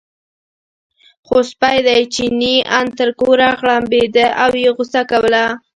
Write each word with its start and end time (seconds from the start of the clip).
خو 1.25 1.37
سپی 1.49 1.77
دی، 1.85 2.01
چیني 2.13 2.55
ان 2.77 2.87
تر 2.97 3.09
کوره 3.19 3.49
غړمبېده 3.59 4.25
او 4.43 4.51
یې 4.63 4.69
غوسه 4.75 5.01
کوله. 5.11 5.45